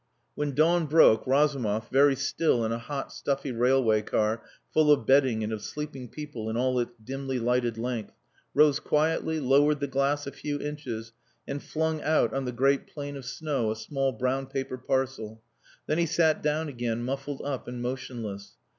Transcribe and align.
When 0.33 0.55
dawn 0.55 0.87
broke, 0.87 1.27
Razumov, 1.27 1.89
very 1.91 2.15
still 2.15 2.65
in 2.65 2.71
a 2.71 2.79
hot, 2.79 3.13
stuffy 3.13 3.51
railway 3.51 4.01
car 4.01 4.41
full 4.73 4.91
of 4.91 5.05
bedding 5.05 5.43
and 5.43 5.53
of 5.53 5.61
sleeping 5.61 6.09
people 6.09 6.49
in 6.49 6.57
all 6.57 6.79
its 6.79 6.93
dimly 7.03 7.37
lighted 7.37 7.77
length, 7.77 8.15
rose 8.55 8.79
quietly, 8.79 9.39
lowered 9.39 9.79
the 9.79 9.85
glass 9.85 10.25
a 10.25 10.31
few 10.31 10.59
inches, 10.59 11.13
and 11.47 11.61
flung 11.61 12.01
out 12.01 12.33
on 12.33 12.45
the 12.45 12.51
great 12.51 12.87
plain 12.87 13.15
of 13.15 13.25
snow 13.25 13.69
a 13.69 13.75
small 13.75 14.11
brown 14.11 14.47
paper 14.47 14.79
parcel. 14.79 15.43
Then 15.85 15.99
he 15.99 16.07
sat 16.07 16.41
down 16.41 16.67
again 16.67 17.03
muffled 17.03 17.43
up 17.43 17.67
and 17.67 17.79
motionless. 17.79 18.55